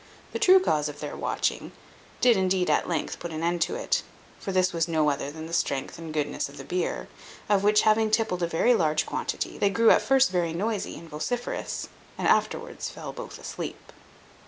The 0.33 0.39
true 0.39 0.59
cause 0.59 0.89
of 0.89 0.99
their 0.99 1.15
watching 1.15 1.73
did, 2.21 2.35
indeed, 2.35 2.71
at 2.71 2.89
length, 2.89 3.19
put 3.19 3.29
an 3.29 3.43
end 3.43 3.61
to 3.61 3.75
it; 3.75 4.01
for 4.39 4.51
this 4.51 4.73
was 4.73 4.87
no 4.87 5.11
other 5.11 5.29
than 5.29 5.45
the 5.45 5.53
strength 5.53 5.99
and 5.99 6.11
goodness 6.11 6.49
of 6.49 6.57
the 6.57 6.63
beer, 6.63 7.07
of 7.47 7.63
which 7.63 7.81
having 7.81 8.09
tippled 8.09 8.41
a 8.41 8.47
very 8.47 8.73
large 8.73 9.05
quantity, 9.05 9.59
they 9.59 9.69
grew 9.69 9.91
at 9.91 10.01
first 10.01 10.31
very 10.31 10.53
noisy 10.53 10.97
and 10.97 11.07
vociferous, 11.07 11.87
and 12.17 12.27
afterwards 12.27 12.89
fell 12.89 13.13
both 13.13 13.37
asleep. 13.37 13.93